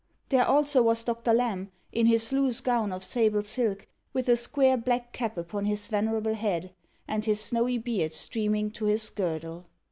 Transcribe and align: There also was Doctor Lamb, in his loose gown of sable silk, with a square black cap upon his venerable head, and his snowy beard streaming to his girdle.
There 0.29 0.47
also 0.47 0.81
was 0.81 1.03
Doctor 1.03 1.31
Lamb, 1.31 1.71
in 1.91 2.07
his 2.07 2.33
loose 2.33 2.59
gown 2.59 2.91
of 2.91 3.03
sable 3.03 3.43
silk, 3.43 3.85
with 4.13 4.27
a 4.29 4.35
square 4.35 4.75
black 4.75 5.13
cap 5.13 5.37
upon 5.37 5.65
his 5.65 5.89
venerable 5.89 6.33
head, 6.33 6.73
and 7.07 7.23
his 7.23 7.39
snowy 7.39 7.77
beard 7.77 8.11
streaming 8.11 8.71
to 8.71 8.85
his 8.85 9.07
girdle. 9.11 9.67